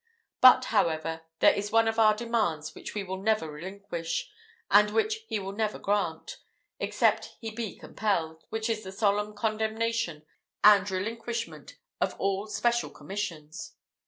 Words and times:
But, 0.41 0.65
however, 0.73 1.27
there 1.41 1.53
is 1.53 1.71
one 1.71 1.87
of 1.87 1.99
our 1.99 2.15
demands 2.15 2.73
which 2.73 2.95
we 2.95 3.03
will 3.03 3.21
never 3.21 3.51
relinquish, 3.51 4.31
and 4.71 4.89
which 4.89 5.25
he 5.27 5.37
will 5.37 5.51
never 5.51 5.77
grant, 5.77 6.39
except 6.79 7.35
he 7.39 7.51
be 7.51 7.75
compelled, 7.75 8.43
which 8.49 8.67
is 8.67 8.83
the 8.83 8.91
solemn 8.91 9.35
condemnation 9.35 10.25
and 10.63 10.89
relinquishment 10.89 11.75
of 11.99 12.15
all 12.19 12.47
special 12.47 12.89
commissions." 12.89 13.75